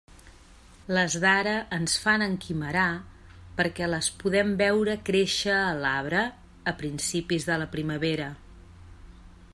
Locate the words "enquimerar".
2.27-2.87